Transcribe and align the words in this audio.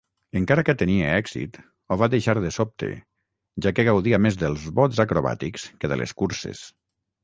Encara 0.39 0.61
que 0.69 0.73
tenia 0.79 1.11
èxit, 1.17 1.59
ho 1.89 1.99
va 2.03 2.09
deixar 2.15 2.35
de 2.47 2.53
sobte, 2.57 2.91
ja 3.67 3.77
que 3.79 3.89
gaudia 3.93 4.25
més 4.29 4.43
dels 4.47 4.69
bots 4.83 5.07
acrobàtics 5.09 5.73
que 5.83 5.95
de 5.97 6.05
les 6.05 6.21
curses. 6.25 6.69